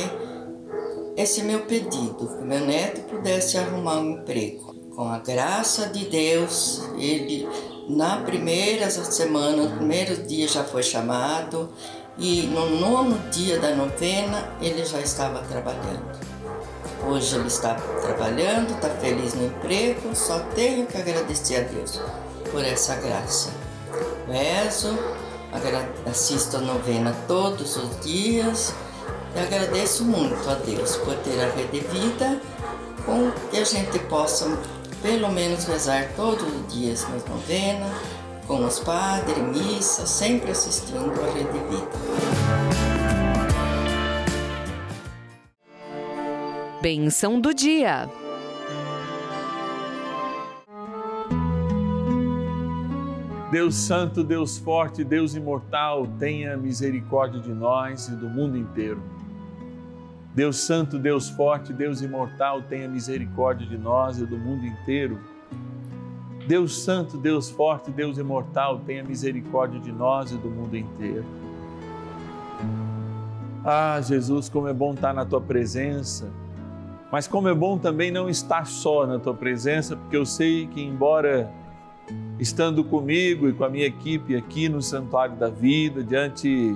esse 1.18 1.42
meu 1.42 1.62
pedido, 1.62 2.38
que 2.38 2.44
meu 2.44 2.60
neto 2.68 3.02
pudesse 3.10 3.58
arrumar 3.58 3.98
um 3.98 4.12
emprego. 4.12 4.76
Com 4.96 5.10
a 5.10 5.18
graça 5.18 5.88
de 5.88 6.06
Deus, 6.06 6.84
ele 6.96 7.50
na 7.90 8.18
primeira 8.18 8.92
semana, 8.92 9.64
no 9.64 9.76
primeiro 9.76 10.18
dia 10.28 10.48
já 10.48 10.64
foi 10.64 10.84
chamado 10.84 11.68
e 12.16 12.44
no 12.44 12.80
nono 12.80 13.18
dia 13.32 13.58
da 13.58 13.76
novena 13.76 14.56
ele 14.62 14.86
já 14.86 15.02
estava 15.02 15.40
trabalhando. 15.40 16.33
Hoje 17.06 17.36
ele 17.36 17.48
está 17.48 17.76
trabalhando, 17.76 18.74
está 18.74 18.90
feliz 18.90 19.34
no 19.34 19.46
emprego, 19.46 20.16
só 20.16 20.40
tenho 20.56 20.86
que 20.88 20.98
agradecer 20.98 21.58
a 21.58 21.62
Deus 21.62 22.00
por 22.52 22.64
essa 22.64 22.96
graça. 22.96 23.50
Rezo, 24.28 24.98
assisto 26.10 26.58
a 26.58 26.60
novena 26.62 27.16
todos 27.28 27.76
os 27.76 28.00
dias 28.02 28.74
e 29.36 29.40
agradeço 29.40 30.04
muito 30.06 30.50
a 30.50 30.56
Deus 30.56 30.96
por 30.98 31.16
ter 31.18 31.40
a 31.42 31.50
rede 31.50 31.80
vida 31.80 32.40
com 33.06 33.32
que 33.50 33.58
a 33.58 33.66
gente 33.66 34.00
possa 34.00 34.48
pelo 35.02 35.30
menos 35.30 35.66
rezar 35.66 36.10
todos 36.16 36.44
os 36.44 36.74
dias 36.74 37.06
nas 37.10 37.26
novenas, 37.26 37.92
com 38.48 38.66
os 38.66 38.80
padres, 38.80 39.38
missa, 39.38 40.08
sempre 40.08 40.52
assistindo 40.52 41.12
a 41.22 41.34
Rede 41.34 41.60
Vida. 41.70 42.93
Benção 46.84 47.40
do 47.40 47.54
dia. 47.54 48.10
Deus 53.50 53.74
Santo, 53.75 54.22
Deus 54.22 54.58
Forte, 54.58 55.02
Deus 55.02 55.34
Imortal, 55.34 56.06
tenha 56.20 56.58
misericórdia 56.58 57.40
de 57.40 57.54
nós 57.54 58.10
e 58.10 58.16
do 58.18 58.28
mundo 58.28 58.58
inteiro. 58.58 59.02
Deus 60.36 60.58
Santo, 60.58 61.00
Deus 61.00 61.30
Forte, 61.30 61.72
Deus 61.72 62.02
Imortal, 62.02 62.62
tenha 62.63 62.90
misericórdia 62.90 63.66
de 63.66 63.78
nós 63.78 64.20
e 64.20 64.25
do 64.25 64.38
mundo 64.38 64.66
inteiro. 64.66 65.22
Deus 66.46 66.84
Santo, 66.84 67.16
Deus 67.18 67.50
Forte, 67.50 67.92
Deus 67.92 68.18
Imortal, 68.18 68.80
tenha 68.80 69.06
misericórdia 69.06 69.80
de 69.80 69.94
nós 69.94 70.34
e 70.34 70.36
do 70.36 70.50
mundo 70.50 70.75
inteiro. 70.75 71.24
Ah, 73.63 74.02
Jesus, 74.02 74.50
como 74.50 74.68
é 74.68 74.74
bom 74.74 74.94
estar 74.94 75.13
na 75.13 75.24
tua 75.24 75.40
presença, 75.40 76.43
mas 77.13 77.27
como 77.27 77.48
é 77.48 77.53
bom 77.53 77.77
também 77.77 78.10
não 78.10 78.27
estar 78.27 78.65
só 78.65 79.05
na 79.05 79.20
tua 79.20 79.36
presença, 79.36 79.96
porque 79.96 80.17
eu 80.17 80.25
sei 80.25 80.65
que, 80.65 80.82
embora 80.82 81.48
estando 82.39 82.84
comigo 82.84 83.48
e 83.48 83.53
com 83.53 83.63
a 83.63 83.70
minha 83.70 83.86
equipe 83.86 84.36
aqui 84.36 84.67
no 84.67 84.82
Santuário 84.82 85.36
da 85.36 85.48
Vida, 85.48 86.03
diante 86.03 86.75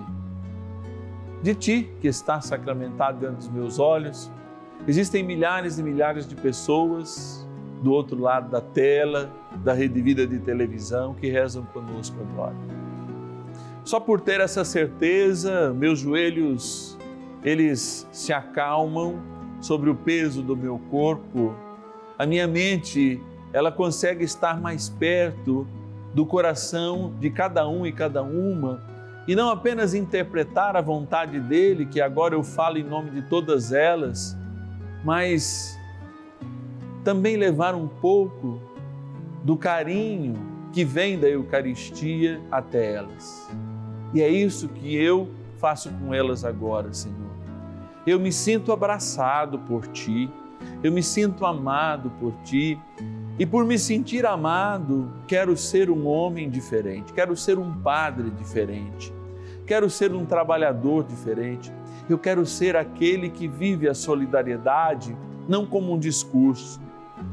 de 1.42 1.56
Ti, 1.56 1.90
que 2.00 2.08
está 2.08 2.40
sacramentado 2.40 3.18
diante 3.18 3.38
dos 3.38 3.50
meus 3.50 3.80
olhos, 3.80 4.32
existem 4.88 5.24
milhares 5.24 5.80
e 5.80 5.84
milhares 5.84 6.28
de 6.28 6.36
pessoas 6.36 7.44
do 7.82 7.92
outro 7.92 8.22
lado 8.22 8.52
da 8.52 8.62
tela, 8.62 9.32
da 9.64 9.74
rede 9.74 10.00
vida 10.04 10.28
de 10.28 10.38
televisão, 10.38 11.16
que 11.16 11.32
rezam 11.32 11.66
conosco 11.74 12.16
agora. 12.32 12.56
Só 13.84 14.00
por 14.00 14.22
ter 14.22 14.40
essa 14.40 14.64
certeza, 14.64 15.74
meus 15.74 15.98
joelhos, 15.98 16.96
eles 17.44 18.08
se 18.12 18.32
acalmam 18.32 19.36
sobre 19.62 19.90
o 19.90 19.96
peso 19.96 20.42
do 20.42 20.56
meu 20.56 20.80
corpo, 20.90 21.56
a 22.18 22.26
minha 22.26 22.48
mente 22.48 23.22
ela 23.54 23.72
consegue 23.72 24.24
estar 24.24 24.60
mais 24.60 24.90
perto 24.90 25.68
do 26.14 26.26
coração 26.26 27.14
de 27.20 27.30
cada 27.30 27.68
um 27.68 27.86
e 27.86 27.92
cada 27.92 28.22
uma 28.22 28.82
e 29.28 29.36
não 29.36 29.50
apenas 29.50 29.94
interpretar 29.94 30.78
a 30.78 30.82
vontade 30.82 31.38
dele, 31.40 31.86
que 31.86 32.00
agora 32.00 32.34
eu 32.34 32.44
falo 32.44 32.78
em 32.78 32.84
nome 32.84 33.12
de 33.12 33.22
todas 33.24 33.74
elas, 33.74 34.38
mas 35.04 35.78
também 37.04 37.36
levar 37.36 37.76
um 37.76 37.88
pouco 37.88 38.62
do 39.44 39.58
carinho 39.58 40.36
que 40.72 40.86
vem 40.86 41.20
da 41.20 41.28
Eucaristia 41.28 42.42
até 42.50 42.94
elas. 42.94 43.50
E 44.14 44.22
é 44.22 44.30
isso 44.30 44.70
que 44.70 44.96
eu 44.96 45.30
faço 45.58 45.90
com 45.90 46.14
elas 46.14 46.46
agora, 46.46 46.94
Senhor. 46.94 47.27
Eu 48.08 48.18
me 48.22 48.32
sinto 48.32 48.72
abraçado 48.72 49.60
por 49.60 49.86
ti, 49.88 50.32
eu 50.82 50.94
me 50.94 51.04
sinto 51.04 51.46
amado 51.46 52.10
por 52.20 52.32
ti. 52.46 52.80
E 53.38 53.46
por 53.46 53.66
me 53.66 53.78
sentir 53.78 54.26
amado, 54.26 55.12
quero 55.28 55.56
ser 55.56 55.92
um 55.92 56.08
homem 56.08 56.50
diferente, 56.50 57.14
quero 57.14 57.36
ser 57.36 57.60
um 57.60 57.72
padre 57.72 58.32
diferente, 58.32 59.14
quero 59.66 59.90
ser 59.92 60.12
um 60.12 60.26
trabalhador 60.26 61.04
diferente, 61.04 61.72
eu 62.10 62.18
quero 62.18 62.46
ser 62.48 62.76
aquele 62.76 63.30
que 63.30 63.48
vive 63.48 63.88
a 63.88 63.94
solidariedade 63.94 65.16
não 65.48 65.68
como 65.68 65.94
um 65.94 66.00
discurso, 66.00 66.80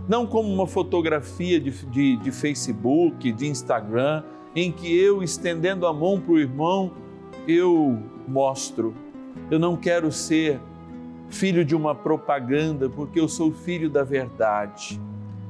não 0.09 0.27
como 0.27 0.53
uma 0.53 0.67
fotografia 0.67 1.59
de, 1.59 1.71
de, 1.87 2.17
de 2.17 2.33
Facebook, 2.33 3.33
de 3.33 3.47
Instagram, 3.47 4.25
em 4.55 4.71
que 4.71 4.95
eu, 4.95 5.23
estendendo 5.23 5.87
a 5.87 5.93
mão 5.93 6.21
para 6.21 6.33
o 6.33 6.39
irmão, 6.39 6.93
eu 7.49 7.99
mostro. 8.29 9.04
Eu 9.51 9.59
não 9.59 9.77
quero 9.77 10.11
ser 10.11 10.61
filho 11.29 11.65
de 11.65 11.75
uma 11.75 11.95
propaganda, 11.95 12.89
porque 12.89 13.19
eu 13.19 13.29
sou 13.29 13.53
filho 13.53 13.91
da 13.91 14.05
verdade 14.05 15.01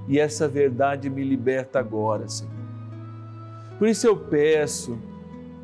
e 0.08 0.18
essa 0.18 0.46
verdade 0.46 1.08
me 1.08 1.22
liberta 1.22 1.78
agora, 1.78 2.28
Senhor. 2.28 2.52
Por 3.78 3.88
isso 3.88 4.06
eu 4.06 4.16
peço 4.16 4.98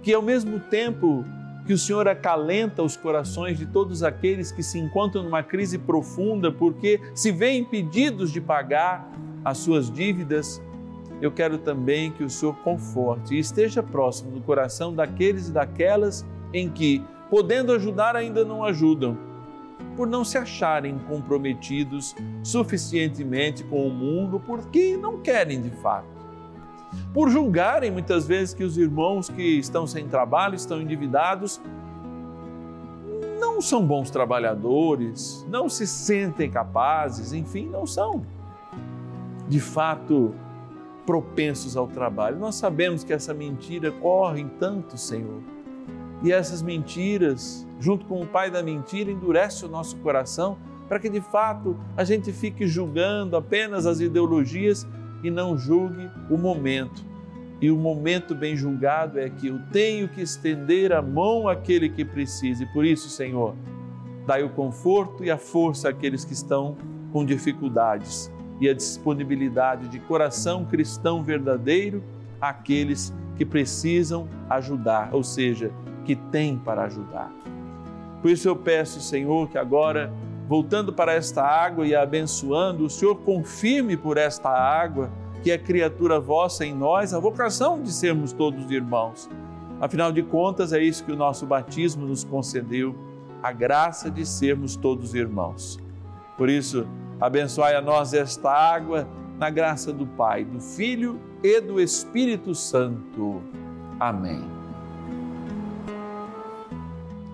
que, 0.02 0.12
ao 0.12 0.22
mesmo 0.22 0.58
tempo 0.58 1.24
que 1.66 1.72
o 1.72 1.78
Senhor 1.78 2.08
acalenta 2.08 2.82
os 2.82 2.96
corações 2.96 3.58
de 3.58 3.66
todos 3.66 4.02
aqueles 4.02 4.50
que 4.50 4.62
se 4.62 4.78
encontram 4.78 5.22
numa 5.22 5.42
crise 5.42 5.78
profunda 5.78 6.50
porque 6.50 7.00
se 7.14 7.30
veem 7.30 7.60
impedidos 7.60 8.32
de 8.32 8.40
pagar 8.40 9.08
as 9.44 9.58
suas 9.58 9.90
dívidas, 9.90 10.60
eu 11.20 11.30
quero 11.30 11.58
também 11.58 12.10
que 12.10 12.24
o 12.24 12.30
Senhor 12.30 12.56
conforte 12.64 13.34
e 13.34 13.38
esteja 13.38 13.82
próximo 13.82 14.32
do 14.32 14.40
coração 14.40 14.92
daqueles 14.92 15.48
e 15.48 15.52
daquelas 15.52 16.26
em 16.52 16.68
que, 16.68 17.04
podendo 17.30 17.72
ajudar, 17.72 18.16
ainda 18.16 18.44
não 18.44 18.64
ajudam 18.64 19.16
por 19.96 20.06
não 20.06 20.24
se 20.24 20.38
acharem 20.38 20.98
comprometidos 21.08 22.14
suficientemente 22.42 23.64
com 23.64 23.86
o 23.86 23.90
mundo, 23.90 24.40
porque 24.40 24.96
não 24.96 25.20
querem 25.20 25.60
de 25.60 25.70
fato. 25.70 26.08
Por 27.14 27.30
julgarem 27.30 27.90
muitas 27.90 28.26
vezes 28.26 28.52
que 28.52 28.64
os 28.64 28.76
irmãos 28.76 29.28
que 29.28 29.58
estão 29.58 29.86
sem 29.86 30.08
trabalho, 30.08 30.54
estão 30.54 30.80
endividados, 30.80 31.60
não 33.38 33.60
são 33.60 33.84
bons 33.86 34.10
trabalhadores, 34.10 35.46
não 35.48 35.68
se 35.68 35.86
sentem 35.86 36.50
capazes, 36.50 37.32
enfim, 37.32 37.68
não 37.68 37.86
são 37.86 38.24
de 39.48 39.60
fato 39.60 40.34
propensos 41.04 41.76
ao 41.76 41.86
trabalho. 41.86 42.38
Nós 42.38 42.54
sabemos 42.54 43.04
que 43.04 43.12
essa 43.12 43.34
mentira 43.34 43.90
corre 43.90 44.40
em 44.40 44.48
tanto, 44.48 44.96
Senhor. 44.96 45.59
E 46.22 46.32
essas 46.32 46.62
mentiras 46.62 47.66
junto 47.80 48.04
com 48.04 48.20
o 48.20 48.26
pai 48.26 48.50
da 48.50 48.62
mentira, 48.62 49.10
endurece 49.10 49.64
o 49.64 49.68
nosso 49.68 49.96
coração 49.96 50.58
para 50.86 51.00
que 51.00 51.08
de 51.08 51.20
fato 51.20 51.76
a 51.96 52.04
gente 52.04 52.30
fique 52.32 52.66
julgando 52.66 53.36
apenas 53.36 53.86
as 53.86 54.00
ideologias 54.00 54.86
e 55.24 55.30
não 55.30 55.56
julgue 55.56 56.10
o 56.28 56.36
momento. 56.36 57.08
E 57.60 57.70
o 57.70 57.76
momento 57.76 58.34
bem 58.34 58.56
julgado 58.56 59.18
é 59.18 59.28
que 59.28 59.48
eu 59.48 59.58
tenho 59.72 60.08
que 60.08 60.20
estender 60.20 60.92
a 60.92 61.02
mão 61.02 61.48
àquele 61.48 61.88
que 61.88 62.04
precisa. 62.04 62.64
E 62.64 62.66
por 62.66 62.84
isso, 62.84 63.08
Senhor, 63.08 63.54
dai 64.26 64.42
o 64.42 64.50
conforto 64.50 65.22
e 65.24 65.30
a 65.30 65.36
força 65.36 65.88
àqueles 65.88 66.24
que 66.24 66.32
estão 66.32 66.76
com 67.12 67.24
dificuldades 67.24 68.30
e 68.60 68.68
a 68.68 68.74
disponibilidade 68.74 69.88
de 69.88 69.98
coração 70.00 70.64
cristão 70.64 71.22
verdadeiro 71.22 72.02
àqueles 72.40 73.12
que 73.36 73.44
precisam 73.44 74.28
ajudar, 74.48 75.10
ou 75.12 75.22
seja, 75.22 75.70
que 76.10 76.16
têm 76.16 76.58
para 76.58 76.82
ajudar. 76.82 77.32
Por 78.20 78.30
isso 78.30 78.48
eu 78.48 78.56
peço, 78.56 79.00
Senhor, 79.00 79.48
que 79.48 79.56
agora, 79.56 80.12
voltando 80.48 80.92
para 80.92 81.14
esta 81.14 81.42
água 81.44 81.86
e 81.86 81.94
abençoando, 81.94 82.84
o 82.84 82.90
Senhor 82.90 83.14
confirme 83.20 83.96
por 83.96 84.18
esta 84.18 84.50
água 84.50 85.08
que 85.42 85.52
é 85.52 85.56
criatura 85.56 86.18
vossa 86.18 86.66
em 86.66 86.74
nós, 86.74 87.14
a 87.14 87.20
vocação 87.20 87.80
de 87.80 87.92
sermos 87.92 88.32
todos 88.32 88.70
irmãos. 88.70 89.30
Afinal 89.80 90.10
de 90.12 90.22
contas, 90.22 90.72
é 90.72 90.82
isso 90.82 91.04
que 91.04 91.12
o 91.12 91.16
nosso 91.16 91.46
batismo 91.46 92.04
nos 92.04 92.24
concedeu, 92.24 92.94
a 93.40 93.52
graça 93.52 94.10
de 94.10 94.26
sermos 94.26 94.74
todos 94.74 95.14
irmãos. 95.14 95.78
Por 96.36 96.50
isso, 96.50 96.86
Abençoai 97.20 97.76
a 97.76 97.82
nós 97.82 98.14
esta 98.14 98.50
água, 98.50 99.06
na 99.38 99.50
graça 99.50 99.92
do 99.92 100.06
Pai, 100.06 100.42
do 100.42 100.58
Filho 100.58 101.20
e 101.42 101.60
do 101.60 101.78
Espírito 101.78 102.54
Santo. 102.54 103.42
Amém. 103.98 104.59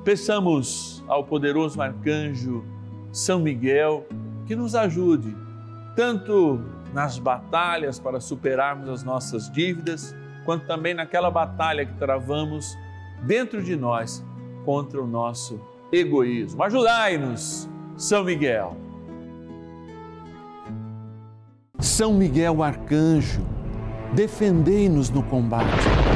Peçamos 0.07 1.03
ao 1.09 1.25
poderoso 1.25 1.83
arcanjo 1.83 2.64
São 3.11 3.40
Miguel 3.40 4.07
que 4.47 4.55
nos 4.55 4.77
ajude, 4.77 5.37
tanto 5.97 6.61
nas 6.95 7.19
batalhas 7.19 7.99
para 7.99 8.21
superarmos 8.21 8.88
as 8.88 9.03
nossas 9.03 9.51
dívidas, 9.51 10.14
quanto 10.45 10.64
também 10.64 10.95
naquela 10.95 11.29
batalha 11.29 11.85
que 11.85 11.92
travamos 11.95 12.73
dentro 13.25 13.61
de 13.61 13.75
nós 13.75 14.25
contra 14.64 15.03
o 15.03 15.09
nosso 15.09 15.61
egoísmo. 15.90 16.62
Ajudai-nos, 16.62 17.69
São 17.97 18.23
Miguel. 18.23 18.77
São 21.81 22.14
Miguel 22.14 22.62
Arcanjo, 22.62 23.45
defendei-nos 24.14 25.11
no 25.11 25.25
combate. 25.25 26.16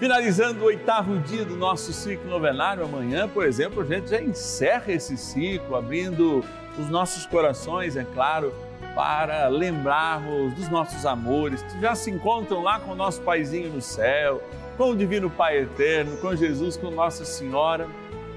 Finalizando 0.00 0.62
o 0.62 0.64
oitavo 0.64 1.18
dia 1.18 1.44
do 1.44 1.54
nosso 1.54 1.92
ciclo 1.92 2.30
novenário, 2.30 2.82
amanhã, 2.82 3.28
por 3.28 3.44
exemplo, 3.44 3.82
a 3.82 3.84
gente 3.84 4.08
já 4.08 4.18
encerra 4.18 4.90
esse 4.90 5.14
ciclo, 5.14 5.76
abrindo 5.76 6.42
os 6.78 6.88
nossos 6.88 7.26
corações, 7.26 7.98
é 7.98 8.04
claro, 8.14 8.50
para 8.94 9.46
lembrarmos 9.48 10.54
dos 10.54 10.70
nossos 10.70 11.04
amores 11.04 11.62
que 11.64 11.78
já 11.82 11.94
se 11.94 12.10
encontram 12.10 12.62
lá 12.62 12.80
com 12.80 12.92
o 12.92 12.94
nosso 12.94 13.20
Paizinho 13.20 13.68
no 13.68 13.82
céu, 13.82 14.42
com 14.78 14.92
o 14.92 14.96
Divino 14.96 15.28
Pai 15.28 15.58
Eterno, 15.58 16.16
com 16.16 16.34
Jesus, 16.34 16.78
com 16.78 16.90
Nossa 16.90 17.26
Senhora 17.26 17.86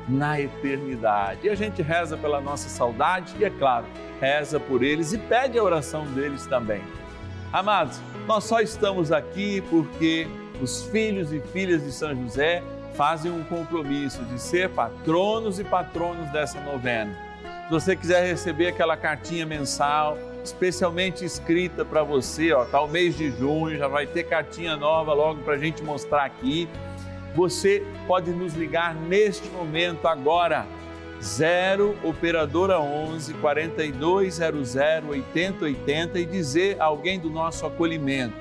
na 0.10 0.42
eternidade. 0.42 1.48
E 1.48 1.50
a 1.50 1.56
gente 1.56 1.82
reza 1.82 2.18
pela 2.18 2.42
nossa 2.42 2.68
saudade 2.68 3.36
e, 3.40 3.46
é 3.46 3.50
claro, 3.50 3.86
reza 4.20 4.60
por 4.60 4.84
eles 4.84 5.14
e 5.14 5.18
pede 5.18 5.58
a 5.58 5.64
oração 5.64 6.06
deles 6.08 6.46
também. 6.46 6.82
Amados, 7.54 8.02
nós 8.28 8.44
só 8.44 8.60
estamos 8.60 9.14
aqui 9.14 9.62
porque 9.70 10.28
os 10.62 10.84
filhos 10.86 11.32
e 11.32 11.40
filhas 11.40 11.84
de 11.84 11.92
São 11.92 12.16
José 12.16 12.64
fazem 12.94 13.32
um 13.32 13.44
compromisso 13.44 14.24
de 14.26 14.40
ser 14.40 14.70
patronos 14.70 15.60
e 15.60 15.64
patronos 15.64 16.30
dessa 16.32 16.60
novena. 16.62 17.18
Se 17.66 17.72
você 17.72 17.96
quiser 17.96 18.26
receber 18.26 18.68
aquela 18.68 18.96
cartinha 18.96 19.46
mensal, 19.46 20.18
especialmente 20.44 21.26
escrita 21.26 21.84
para 21.84 22.04
você, 22.04 22.54
ó, 22.54 22.66
tá 22.66 22.82
o 22.82 22.88
mês 22.88 23.18
de 23.18 23.32
junho, 23.32 23.78
já 23.78 23.88
vai 23.88 24.06
ter 24.06 24.24
cartinha 24.24 24.76
nova 24.76 25.14
logo 25.14 25.42
para 25.42 25.54
a 25.56 25.58
gente 25.58 25.82
mostrar 25.82 26.26
aqui 26.26 26.70
você 27.36 27.84
pode 28.08 28.32
nos 28.32 28.54
ligar 28.54 28.96
neste 28.96 29.50
momento 29.50 30.08
agora. 30.08 30.66
0 31.22 31.96
operadora 32.04 32.80
11 32.82 33.34
4200 33.36 34.76
8080 35.08 36.20
e 36.20 36.26
dizer 36.26 36.82
a 36.82 36.86
alguém 36.86 37.18
do 37.18 37.30
nosso 37.30 37.66
acolhimento: 37.66 38.36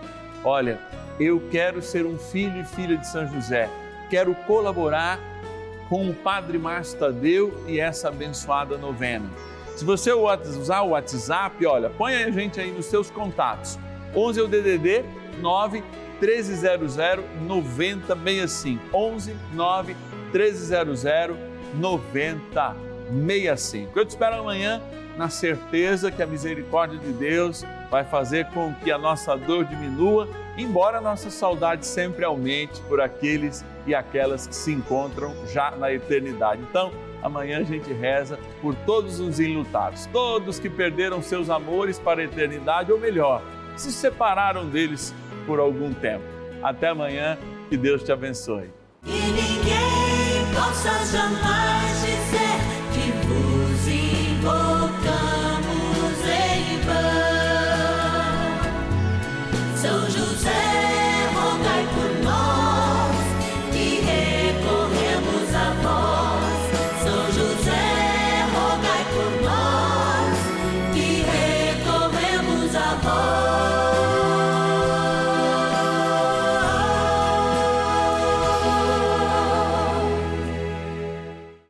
Olha, 0.44 0.80
eu 1.18 1.42
quero 1.50 1.82
ser 1.82 2.06
um 2.06 2.18
filho 2.18 2.60
e 2.60 2.64
filha 2.64 2.96
de 2.96 3.06
São 3.06 3.26
José, 3.26 3.68
quero 4.10 4.34
colaborar 4.46 5.18
com 5.88 6.08
o 6.08 6.14
Padre 6.14 6.58
Márcio 6.58 6.98
Tadeu 6.98 7.64
e 7.66 7.78
essa 7.78 8.08
abençoada 8.08 8.78
novena. 8.78 9.28
Se 9.76 9.84
você 9.84 10.12
usar 10.12 10.82
o 10.82 10.90
WhatsApp, 10.90 11.64
olha, 11.66 11.90
põe 11.90 12.14
a 12.14 12.30
gente 12.30 12.60
aí 12.60 12.70
nos 12.70 12.86
seus 12.86 13.10
contatos. 13.10 13.78
11 14.14 14.40
é 14.40 14.42
o 14.42 14.48
DDD 14.48 15.04
9 15.40 15.82
1300 16.20 16.96
9065. 17.46 18.96
11 18.96 19.36
9 19.52 19.96
1300 20.32 21.02
9065. 21.74 23.98
Eu 23.98 24.04
te 24.04 24.10
espero 24.10 24.36
amanhã 24.36 24.80
na 25.16 25.28
certeza 25.28 26.10
que 26.10 26.22
a 26.22 26.26
misericórdia 26.26 26.98
de 26.98 27.12
Deus 27.12 27.64
vai 27.90 28.04
fazer 28.04 28.46
com 28.46 28.74
que 28.82 28.90
a 28.90 28.98
nossa 28.98 29.36
dor 29.36 29.64
diminua, 29.64 30.28
embora 30.56 31.00
nossa 31.00 31.30
saudade 31.30 31.86
sempre 31.86 32.24
aumente 32.24 32.80
por 32.82 33.00
aqueles 33.00 33.64
e 33.86 33.94
aquelas 33.94 34.46
que 34.46 34.54
se 34.54 34.72
encontram 34.72 35.34
já 35.46 35.70
na 35.72 35.92
eternidade. 35.92 36.62
Então, 36.62 36.92
amanhã 37.22 37.60
a 37.60 37.64
gente 37.64 37.92
reza 37.92 38.38
por 38.60 38.74
todos 38.74 39.20
os 39.20 39.40
enlutados, 39.40 40.06
todos 40.12 40.58
que 40.58 40.68
perderam 40.68 41.22
seus 41.22 41.50
amores 41.50 41.98
para 41.98 42.20
a 42.20 42.24
eternidade, 42.24 42.92
ou 42.92 42.98
melhor, 42.98 43.42
se 43.76 43.92
separaram 43.92 44.68
deles 44.68 45.14
por 45.46 45.58
algum 45.58 45.92
tempo. 45.92 46.24
Até 46.62 46.88
amanhã, 46.88 47.38
que 47.68 47.76
Deus 47.76 48.02
te 48.02 48.12
abençoe. 48.12 48.70